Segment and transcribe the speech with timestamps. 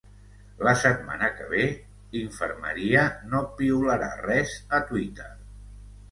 [0.67, 1.65] La setmana que ve,
[2.21, 3.03] Infermeria
[3.33, 5.29] no piularà res a Twitter.